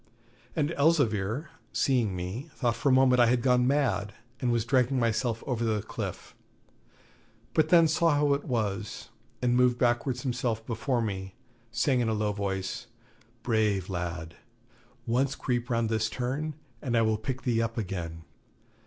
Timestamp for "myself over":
4.97-5.63